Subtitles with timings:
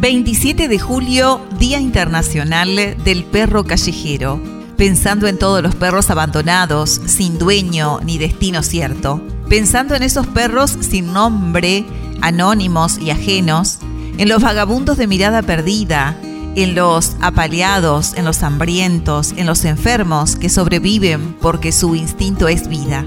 [0.00, 4.40] 27 de julio, Día Internacional del Perro Callejero,
[4.78, 10.74] pensando en todos los perros abandonados, sin dueño ni destino cierto, pensando en esos perros
[10.80, 11.84] sin nombre,
[12.22, 13.80] anónimos y ajenos,
[14.16, 16.16] en los vagabundos de mirada perdida,
[16.56, 22.68] en los apaleados, en los hambrientos, en los enfermos que sobreviven porque su instinto es
[22.68, 23.04] vida.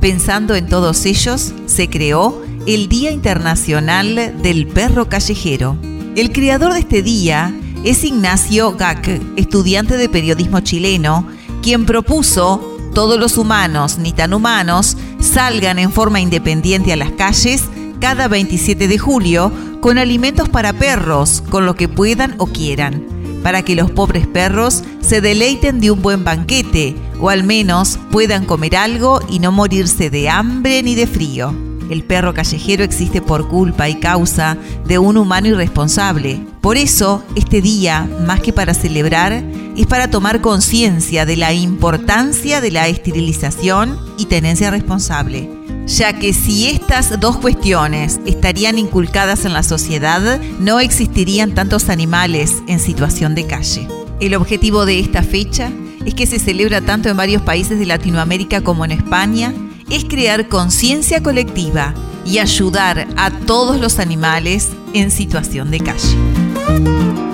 [0.00, 5.76] Pensando en todos ellos, se creó el Día Internacional del Perro Callejero.
[6.18, 7.54] El creador de este día
[7.84, 11.24] es Ignacio Gac, estudiante de periodismo chileno,
[11.62, 17.62] quien propuso todos los humanos, ni tan humanos, salgan en forma independiente a las calles
[18.00, 23.06] cada 27 de julio con alimentos para perros, con lo que puedan o quieran,
[23.44, 28.44] para que los pobres perros se deleiten de un buen banquete, o al menos puedan
[28.44, 31.67] comer algo y no morirse de hambre ni de frío.
[31.90, 36.40] El perro callejero existe por culpa y causa de un humano irresponsable.
[36.60, 39.42] Por eso, este día, más que para celebrar,
[39.76, 45.48] es para tomar conciencia de la importancia de la esterilización y tenencia responsable,
[45.86, 52.52] ya que si estas dos cuestiones estarían inculcadas en la sociedad, no existirían tantos animales
[52.66, 53.88] en situación de calle.
[54.20, 55.70] El objetivo de esta fecha
[56.04, 59.54] es que se celebra tanto en varios países de Latinoamérica como en España
[59.90, 61.94] es crear conciencia colectiva
[62.24, 67.27] y ayudar a todos los animales en situación de calle.